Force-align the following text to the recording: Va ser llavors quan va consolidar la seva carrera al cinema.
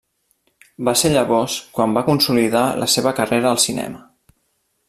Va 0.87 0.93
ser 1.01 1.11
llavors 1.15 1.59
quan 1.77 1.95
va 1.99 2.05
consolidar 2.09 2.65
la 2.85 2.91
seva 2.97 3.15
carrera 3.23 3.53
al 3.55 3.65
cinema. 3.69 4.07